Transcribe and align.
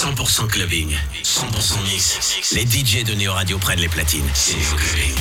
100% 0.00 0.48
clubbing, 0.48 0.96
100% 1.22 1.82
mix. 1.84 2.52
Les 2.52 2.64
DJ 2.64 3.04
de 3.04 3.14
Neo 3.14 3.34
Radio 3.34 3.58
prennent 3.58 3.80
les 3.80 3.88
platines. 3.88 4.24
C'est 4.32 4.54
Clubbing. 4.54 5.14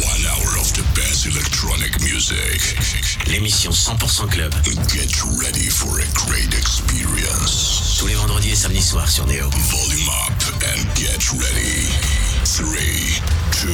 One 0.00 0.24
hour 0.24 0.58
of 0.58 0.72
the 0.72 0.82
best 0.94 1.26
electronic 1.26 2.00
music. 2.00 2.78
L'émission 3.26 3.70
100% 3.70 4.30
club. 4.30 4.54
Get 4.88 5.12
ready 5.42 5.68
for 5.68 6.00
a 6.00 6.06
great 6.14 6.54
experience. 6.54 7.96
Tous 7.98 8.06
les 8.06 8.14
vendredis 8.14 8.52
et 8.52 8.56
samedis 8.56 8.80
soirs 8.80 9.10
sur 9.10 9.26
Neo. 9.26 9.50
Volume 9.50 10.08
up 10.08 10.42
and 10.64 10.82
get 10.96 11.20
ready. 11.32 11.86
3, 12.44 12.64
2, 13.60 13.68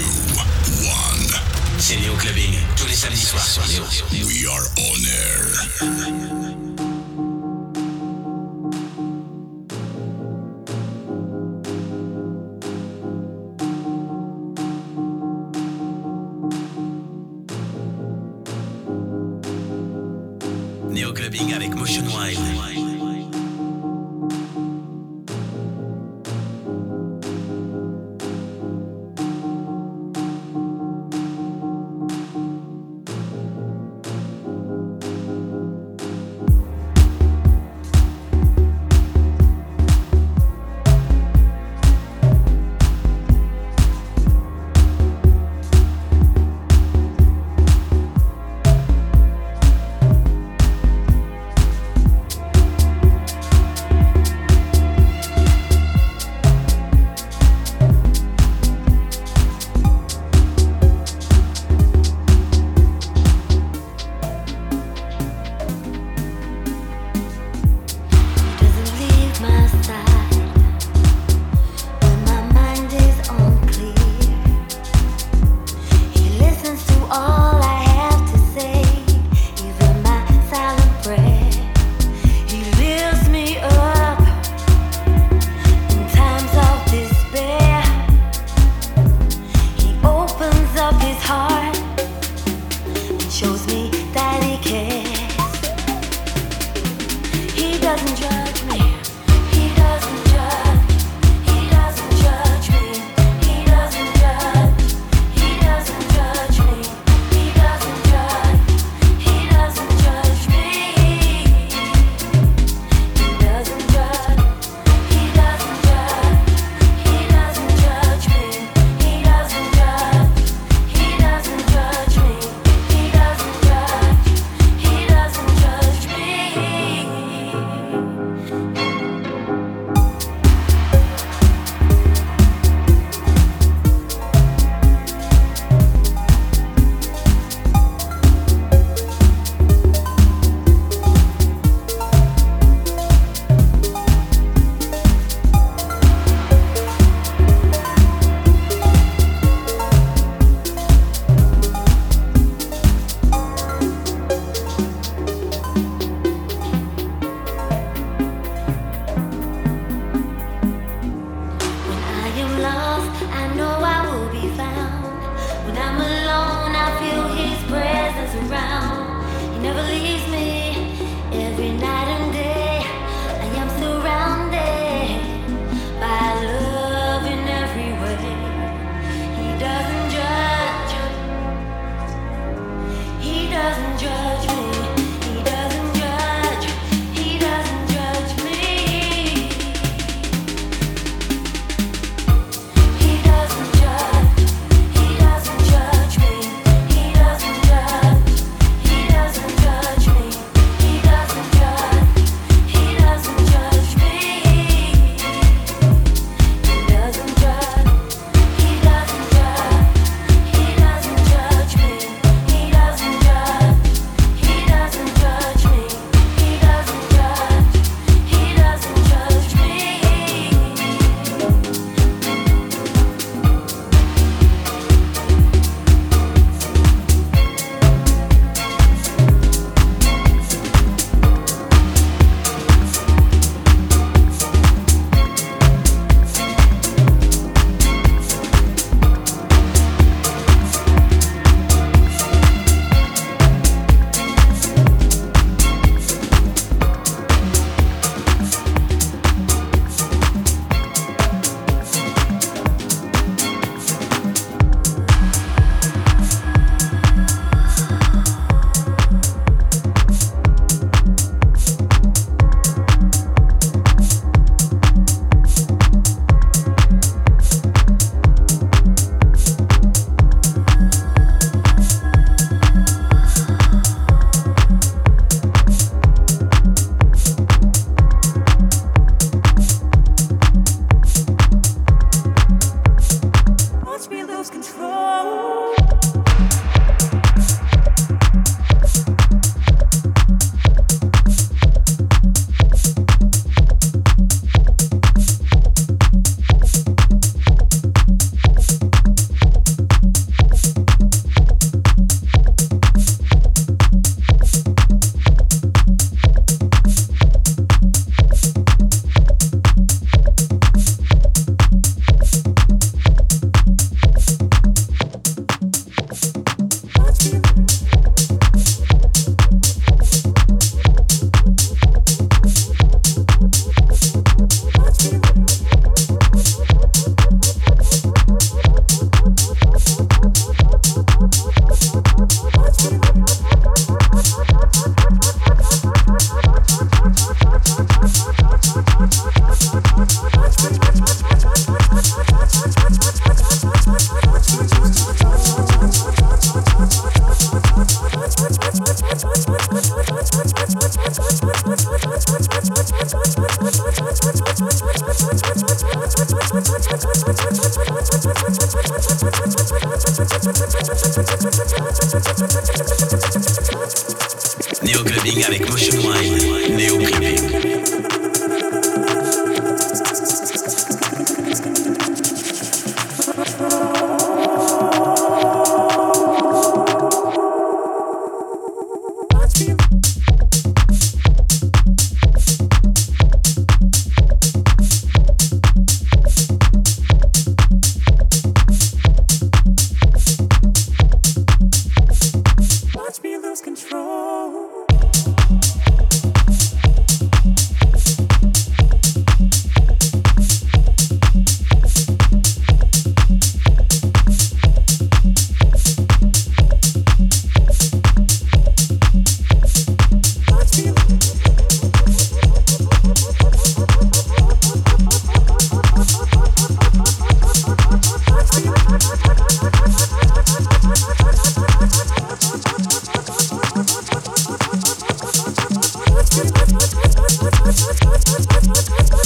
1. 0.82 1.40
C'est 1.78 1.96
Neo 1.98 2.16
Clubbing. 2.16 2.58
Tous 2.74 2.88
les 2.88 2.96
samedis 2.96 3.24
soirs 3.24 3.46
sur 3.46 3.62
Neo. 3.68 3.84
We 4.26 4.48
are 4.48 4.66
on 4.78 5.04
air. 5.04 6.85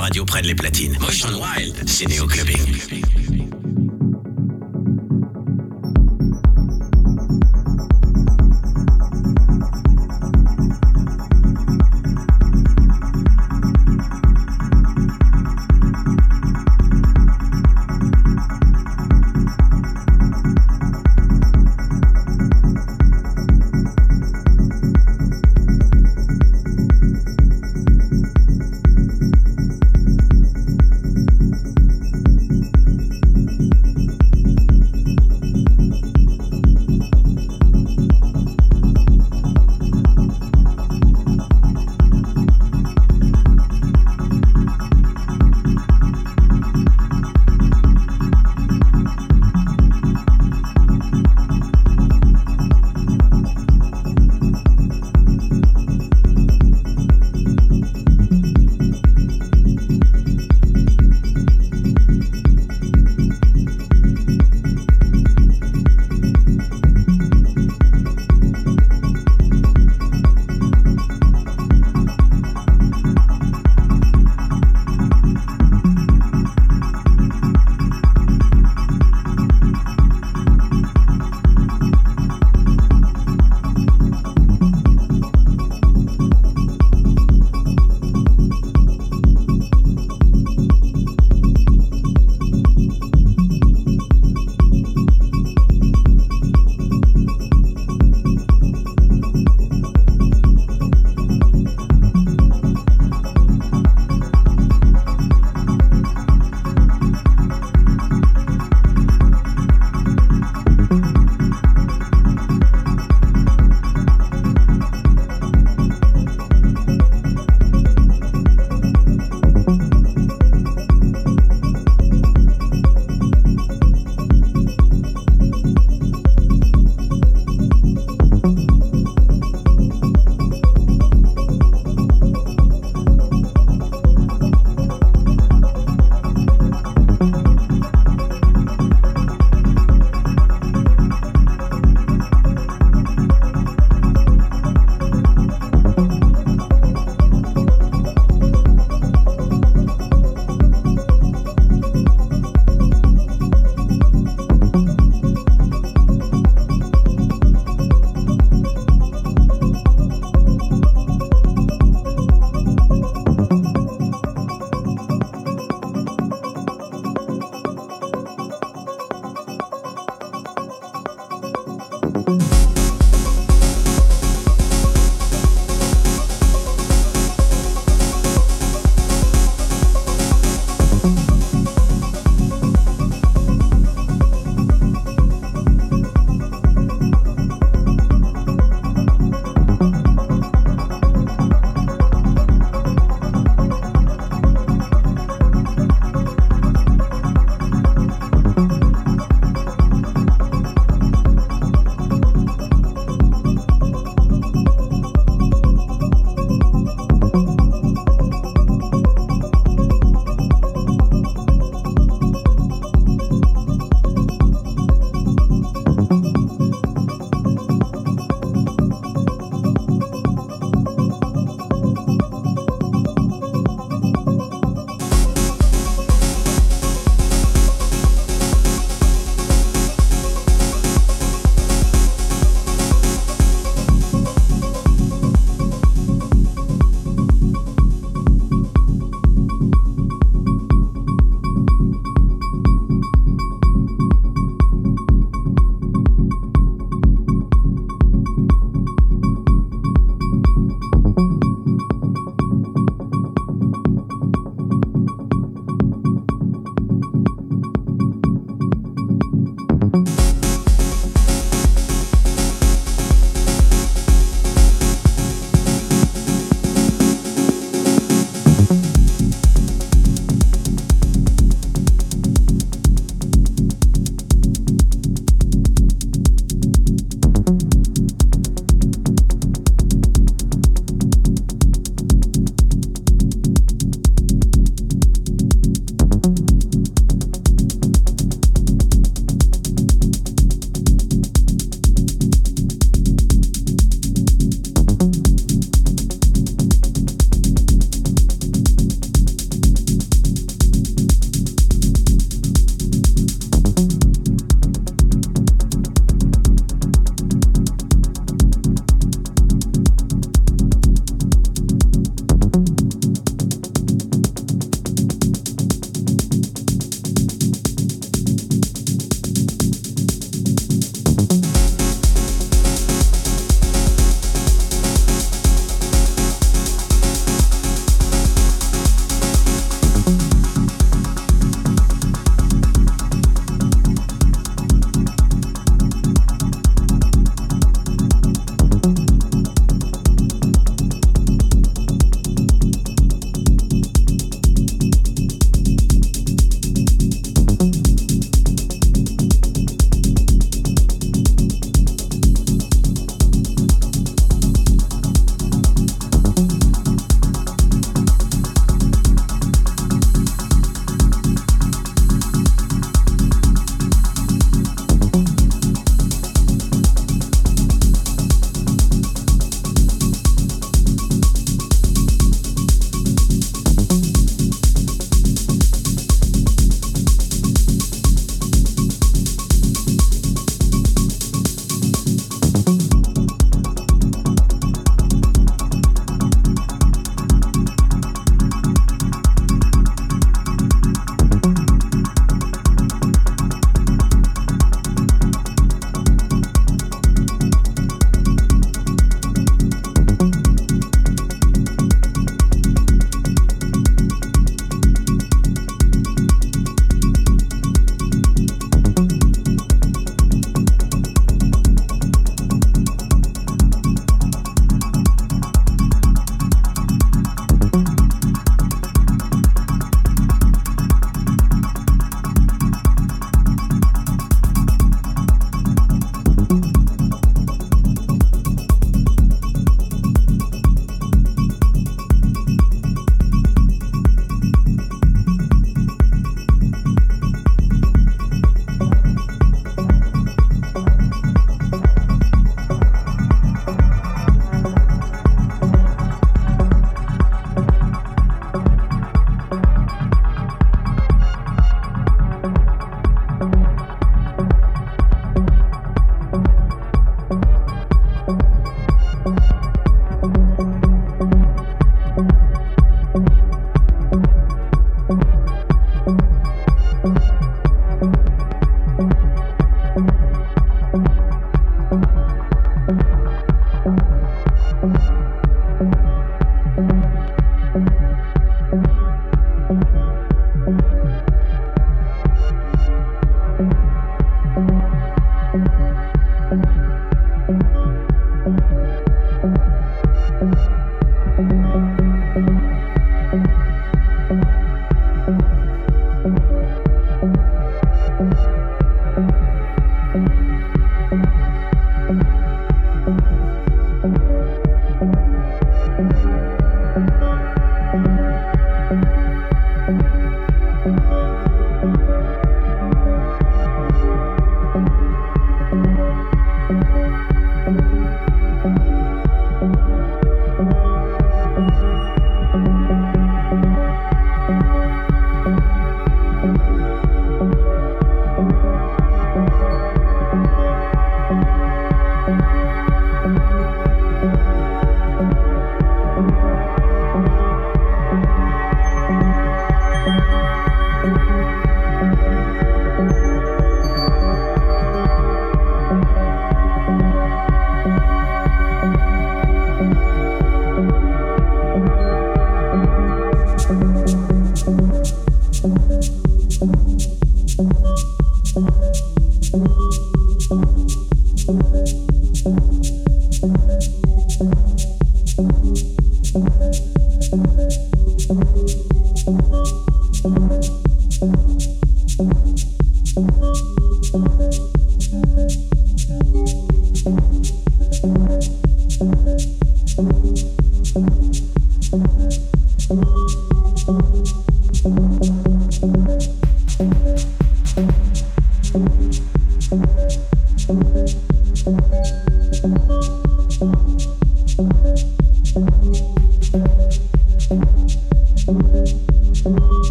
Radio 0.00 0.24
prennent 0.24 0.46
les 0.46 0.54
platines. 0.54 0.96
Motion 0.98 1.28
Wild, 1.28 1.74
c'est 1.86 2.06
Clubbing. 2.26 3.29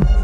Bye. 0.00 0.21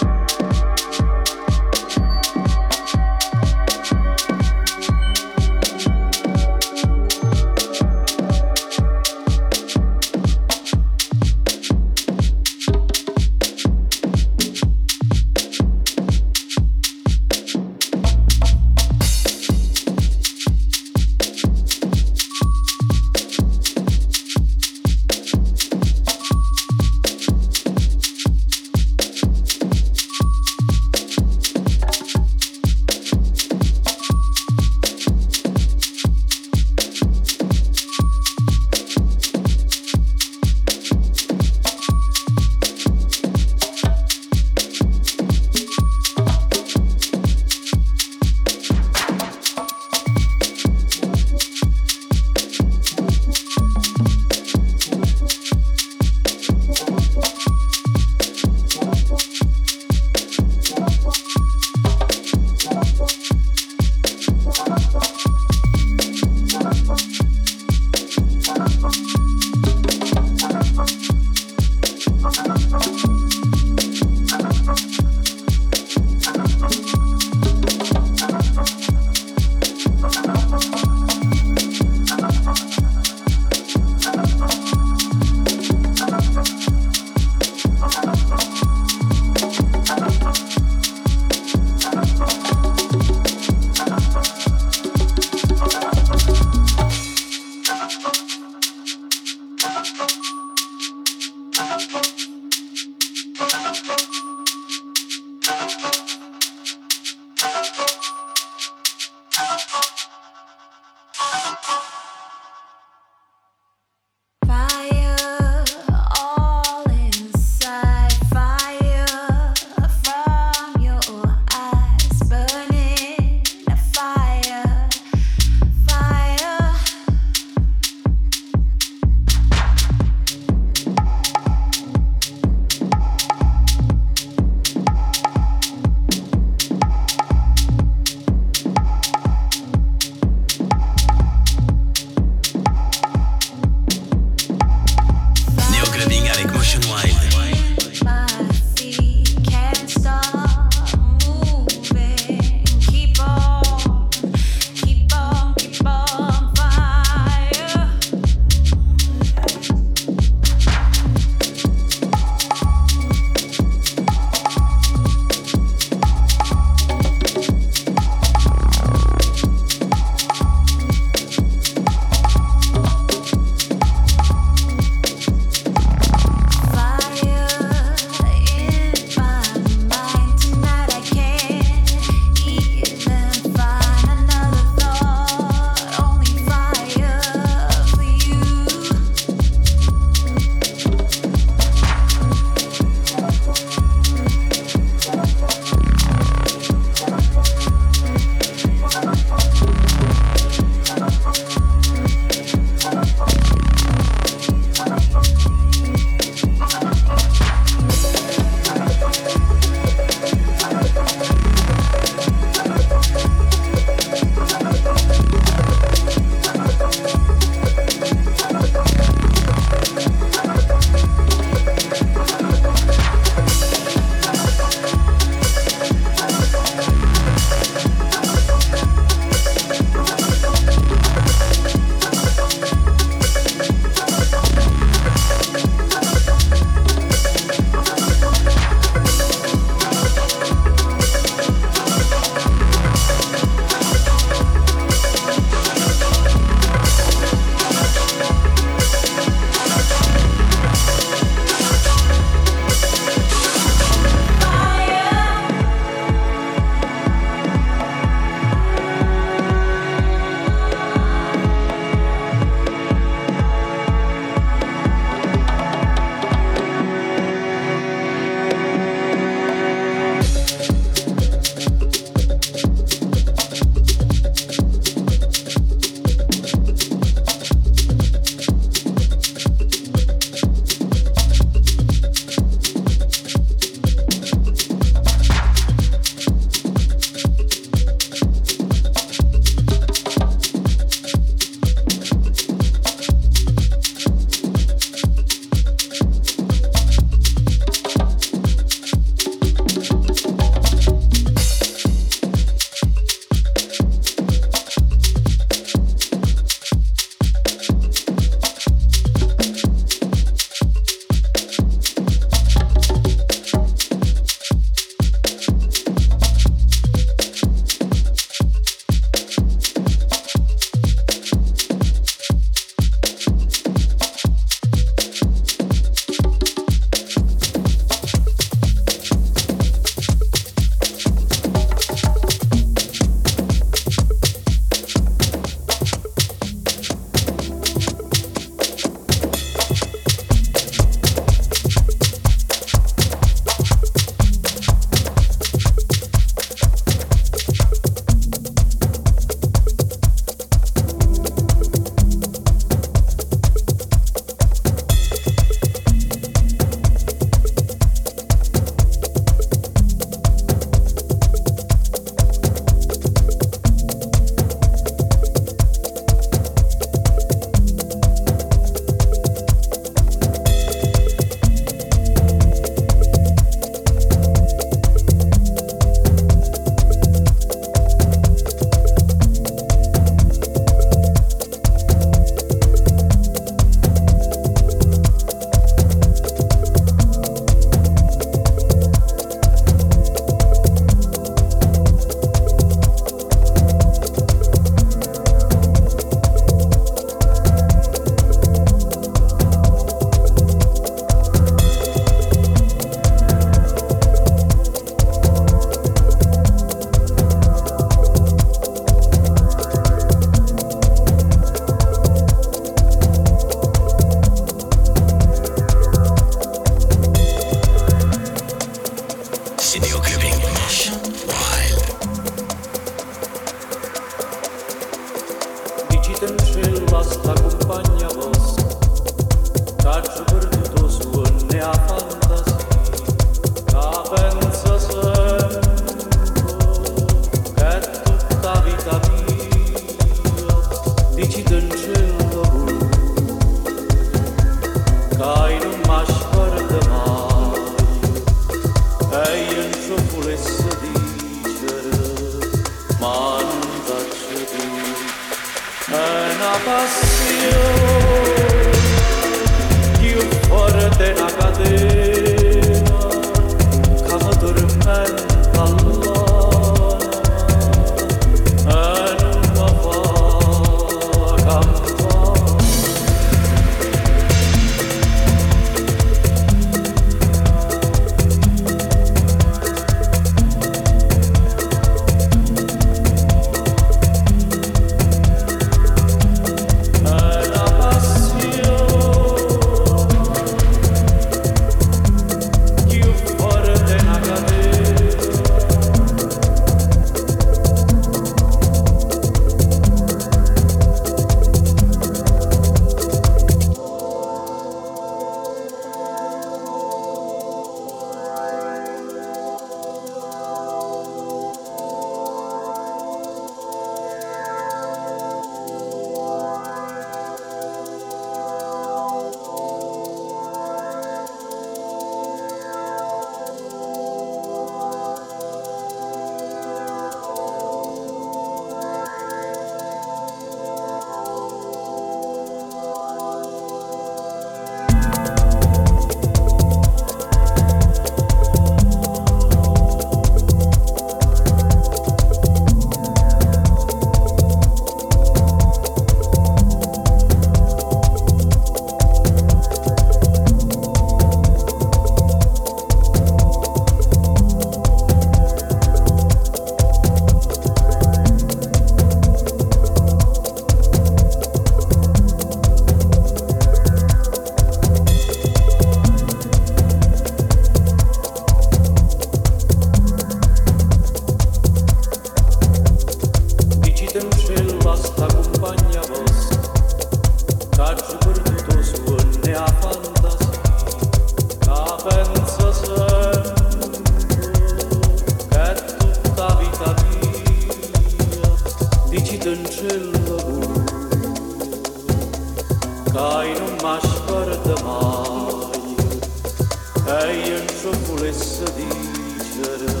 Çırı 599.54 600.00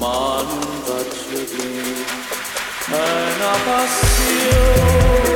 Mandaçı 0.00 1.46
Ön 2.92 3.40
apasyon 3.40 5.33